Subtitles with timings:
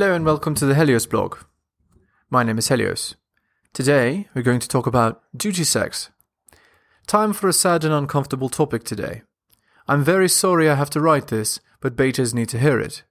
[0.00, 1.36] Hello and welcome to the Helios blog.
[2.30, 3.16] My name is Helios.
[3.74, 6.08] Today we're going to talk about duty sex.
[7.06, 9.20] Time for a sad and uncomfortable topic today.
[9.86, 13.02] I'm very sorry I have to write this, but betas need to hear it.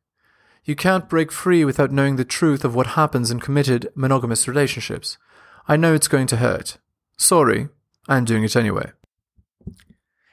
[0.65, 5.19] You can't break free without knowing the truth of what happens in committed monogamous relationships.
[5.67, 6.79] I know it's going to hurt.
[7.17, 7.69] Sorry,
[8.07, 8.93] I'm doing it anyway.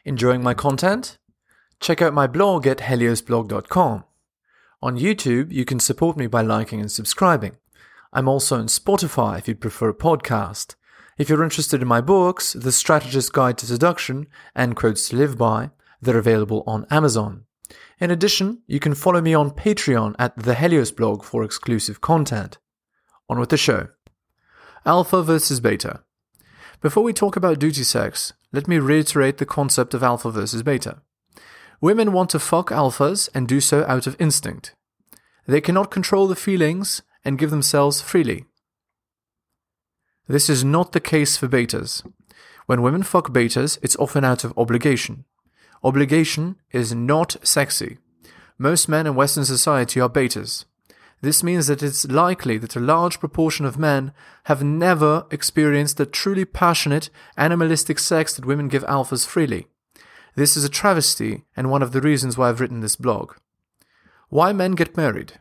[0.06, 1.18] Enjoying my content?
[1.80, 4.04] Check out my blog at heliosblog.com.
[4.82, 7.56] On YouTube, you can support me by liking and subscribing.
[8.12, 10.74] I'm also on Spotify if you'd prefer a podcast.
[11.16, 15.38] If you're interested in my books, The Strategist's Guide to Seduction and Quotes to Live
[15.38, 15.70] By,
[16.02, 17.44] they're available on Amazon.
[17.98, 22.58] In addition, you can follow me on Patreon at the Helios blog for exclusive content.
[23.30, 23.88] On with the show.
[24.84, 26.02] Alpha versus beta.
[26.82, 31.01] Before we talk about duty sex, let me reiterate the concept of alpha versus beta.
[31.80, 34.74] Women want to fuck alphas and do so out of instinct.
[35.46, 38.46] They cannot control the feelings and give themselves freely.
[40.29, 42.02] This is not the case for betas.
[42.66, 45.24] When women fuck betas, it's often out of obligation.
[45.85, 47.99] Obligation is not sexy.
[48.59, 50.65] Most men in Western society are betas.
[51.21, 54.13] This means that it's likely that a large proportion of men
[54.45, 59.69] have never experienced the truly passionate, animalistic sex that women give alphas freely.
[60.37, 63.32] This is a travesty and one of the reasons why I've written this blog.
[64.28, 65.41] Why men get married?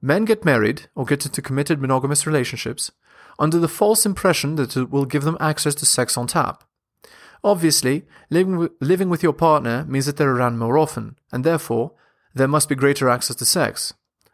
[0.00, 2.90] Men get married or get into committed monogamous relationships
[3.38, 6.64] under the false impression that it will give them access to sex on tap.
[7.44, 11.92] Obviously, living with, living with your partner means that they're around more often, and therefore,
[12.34, 13.92] there must be greater access to sex.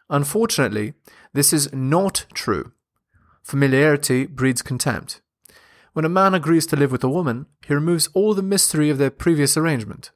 [0.09, 0.93] Unfortunately,
[1.33, 2.71] this is not true.
[3.41, 5.19] Familiarity breeds contempt.
[5.93, 8.97] When a man agrees to live with a woman, he removes all the mystery of
[8.97, 10.09] their previous arrangement.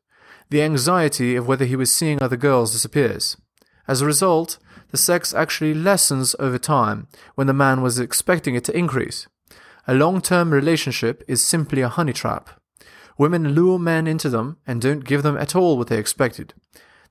[0.49, 3.37] The anxiety of whether he was seeing other girls disappears.
[3.87, 4.57] As a result,
[4.89, 9.27] the sex actually lessens over time when the man was expecting it to increase.
[9.87, 12.49] A long term relationship is simply a honey trap.
[13.19, 16.55] Women lure men into them and don't give them at all what they expected.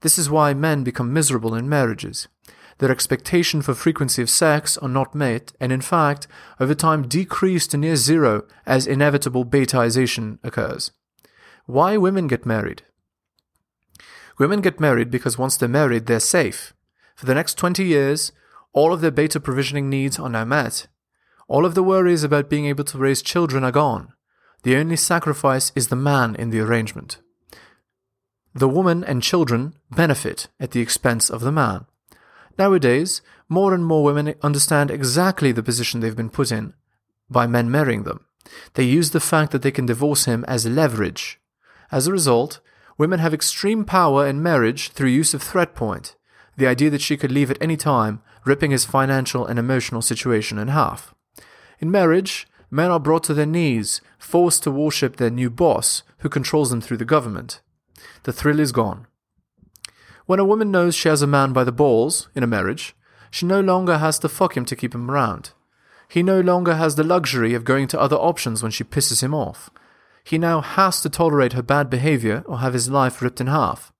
[0.00, 2.26] This is why men become miserable in marriages.
[2.78, 6.26] Their expectation for frequency of sex are not met, and in fact,
[6.60, 10.90] over time decrease to near zero as inevitable betaization occurs.
[11.64, 12.82] Why women get married?
[14.38, 16.74] Women get married because once they're married, they're safe.
[17.14, 18.32] For the next 20 years,
[18.74, 20.86] all of their beta provisioning needs are now met.
[21.48, 24.12] All of the worries about being able to raise children are gone.
[24.64, 27.18] The only sacrifice is the man in the arrangement.
[28.54, 31.86] The woman and children benefit at the expense of the man.
[32.58, 36.74] Nowadays, more and more women understand exactly the position they've been put in
[37.28, 38.24] by men marrying them.
[38.74, 41.40] They use the fact that they can divorce him as leverage.
[41.90, 42.60] As a result,
[42.98, 46.16] women have extreme power in marriage through use of threat point,
[46.56, 50.58] the idea that she could leave at any time, ripping his financial and emotional situation
[50.58, 51.14] in half.
[51.80, 56.28] In marriage, men are brought to their knees, forced to worship their new boss, who
[56.28, 57.60] controls them through the government.
[58.22, 59.06] The thrill is gone.
[60.26, 62.94] When a woman knows she has a man by the balls in a marriage,
[63.30, 65.52] she no longer has to fuck him to keep him around.
[66.08, 69.34] He no longer has the luxury of going to other options when she pisses him
[69.34, 69.70] off.
[70.24, 73.92] He now has to tolerate her bad behavior or have his life ripped in half.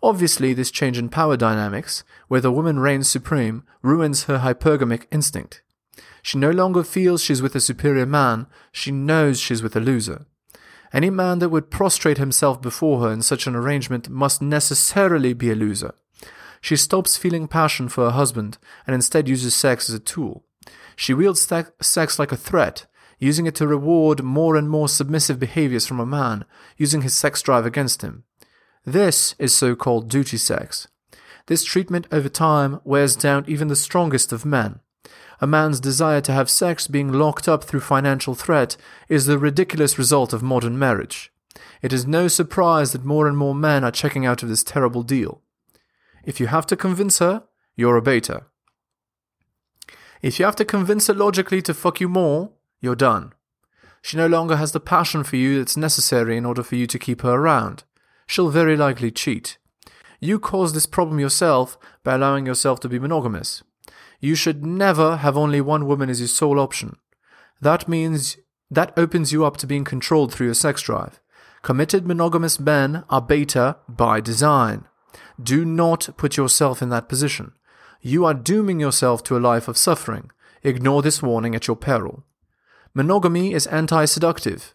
[0.00, 5.62] Obviously, this change in power dynamics, where the woman reigns supreme, ruins her hypergamic instinct.
[6.22, 10.26] She no longer feels she's with a superior man, she knows she's with a loser.
[10.94, 15.50] Any man that would prostrate himself before her in such an arrangement must necessarily be
[15.50, 15.92] a loser.
[16.60, 20.44] She stops feeling passion for her husband and instead uses sex as a tool.
[20.94, 21.46] She wields
[21.80, 22.86] sex like a threat,
[23.18, 26.44] using it to reward more and more submissive behaviors from a man,
[26.76, 28.22] using his sex drive against him.
[28.84, 30.86] This is so called duty sex.
[31.46, 34.78] This treatment over time wears down even the strongest of men.
[35.40, 38.76] A man's desire to have sex being locked up through financial threat
[39.08, 41.32] is the ridiculous result of modern marriage.
[41.82, 45.02] It is no surprise that more and more men are checking out of this terrible
[45.02, 45.42] deal.
[46.24, 47.44] If you have to convince her,
[47.76, 48.44] you're a beta.
[50.22, 53.34] If you have to convince her logically to fuck you more, you're done.
[54.00, 56.98] She no longer has the passion for you that's necessary in order for you to
[56.98, 57.84] keep her around.
[58.26, 59.58] She'll very likely cheat.
[60.20, 63.62] You caused this problem yourself by allowing yourself to be monogamous.
[64.24, 66.96] You should never have only one woman as your sole option.
[67.60, 68.38] That means
[68.70, 71.20] that opens you up to being controlled through your sex drive.
[71.60, 74.86] Committed monogamous men are beta by design.
[75.38, 77.52] Do not put yourself in that position.
[78.00, 80.30] You are dooming yourself to a life of suffering.
[80.62, 82.24] Ignore this warning at your peril.
[82.94, 84.74] Monogamy is anti seductive.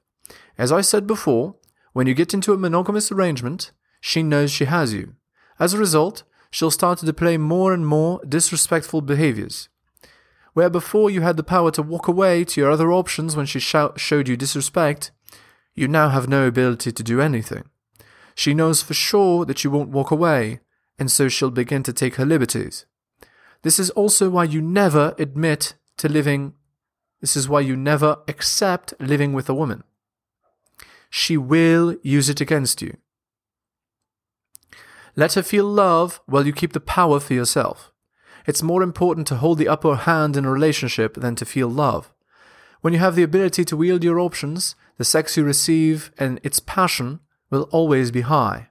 [0.60, 1.56] As I said before,
[1.94, 5.16] when you get into a monogamous arrangement, she knows she has you.
[5.60, 9.70] As a result, she'll start to display more and more disrespectful behaviors.
[10.54, 13.60] Where before you had the power to walk away to your other options when she
[13.60, 15.12] showed you disrespect,
[15.76, 17.64] you now have no ability to do anything.
[18.36, 20.60] She knows for sure that you won't walk away,
[20.98, 22.86] and so she'll begin to take her liberties.
[23.62, 26.54] This is also why you never admit to living,
[27.22, 29.84] this is why you never accept living with a woman.
[31.10, 32.98] She will use it against you.
[35.20, 37.92] Let her feel love while you keep the power for yourself.
[38.48, 42.14] It's more important to hold the upper hand in a relationship than to feel love.
[42.80, 46.62] When you have the ability to wield your options, the sex you receive and its
[46.62, 47.20] passion
[47.50, 48.69] will always be high.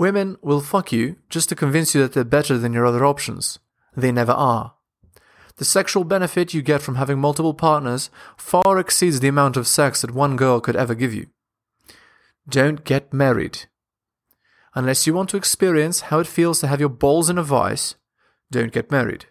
[0.00, 3.58] Women will fuck you just to convince you that they're better than your other options.
[3.94, 4.72] They never are.
[5.56, 8.08] The sexual benefit you get from having multiple partners
[8.38, 11.26] far exceeds the amount of sex that one girl could ever give you.
[12.48, 13.66] Don't get married.
[14.74, 17.94] Unless you want to experience how it feels to have your balls in a vice,
[18.50, 19.26] don't get married.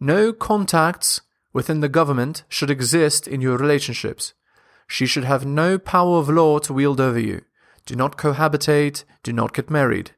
[0.00, 1.20] No contacts
[1.52, 4.34] within the government should exist in your relationships.
[4.88, 7.42] She should have no power of law to wield over you.
[7.86, 10.10] Do not cohabitate, do not get married.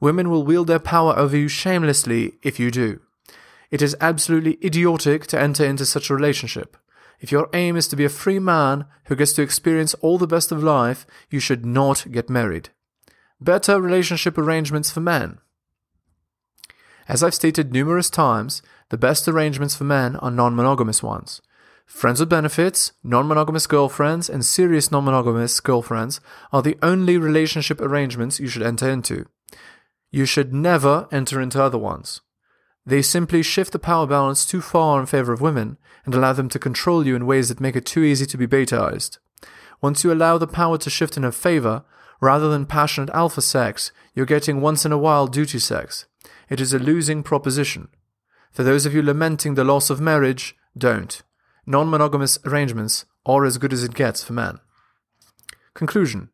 [0.00, 3.00] Women will wield their power over you shamelessly if you do.
[3.70, 6.76] It is absolutely idiotic to enter into such a relationship.
[7.20, 10.26] If your aim is to be a free man who gets to experience all the
[10.26, 12.70] best of life, you should not get married.
[13.40, 15.38] Better relationship arrangements for men.
[17.08, 21.40] As I've stated numerous times, the best arrangements for men are non monogamous ones.
[21.86, 26.20] Friends with benefits, non monogamous girlfriends, and serious non monogamous girlfriends
[26.52, 29.26] are the only relationship arrangements you should enter into.
[30.10, 32.20] You should never enter into other ones.
[32.84, 36.48] They simply shift the power balance too far in favor of women and allow them
[36.50, 39.18] to control you in ways that make it too easy to be betaized.
[39.80, 41.84] Once you allow the power to shift in her favor,
[42.20, 46.06] rather than passionate alpha sex, you're getting once in a while duty sex.
[46.50, 47.88] It is a losing proposition.
[48.52, 51.22] For those of you lamenting the loss of marriage, don't
[51.66, 54.60] non monogamous arrangements are as good as it gets for men.
[55.74, 56.30] Conclusion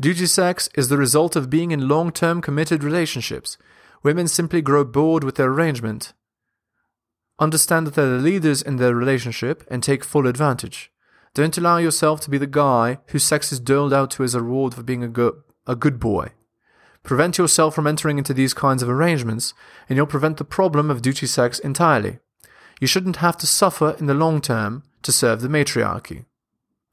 [0.00, 3.56] Duty sex is the result of being in long term committed relationships.
[4.02, 6.12] Women simply grow bored with their arrangement,
[7.38, 10.90] understand that they're the leaders in their relationship, and take full advantage.
[11.32, 14.42] Don't allow yourself to be the guy whose sex is doled out to as a
[14.42, 15.34] reward for being a good,
[15.66, 16.28] a good boy.
[17.02, 19.52] Prevent yourself from entering into these kinds of arrangements,
[19.88, 22.18] and you'll prevent the problem of duty sex entirely.
[22.84, 26.26] You shouldn't have to suffer in the long term to serve the matriarchy.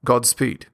[0.05, 0.67] Godspeed.